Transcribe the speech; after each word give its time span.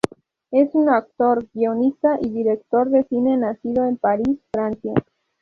Es 0.49 0.73
un 0.73 0.89
actor, 0.89 1.45
guionista 1.53 2.17
y 2.19 2.31
director 2.31 2.89
de 2.89 3.03
cine 3.03 3.37
nacido 3.37 3.85
en 3.85 3.97
Paris, 3.97 4.39
Francia. 4.51 4.95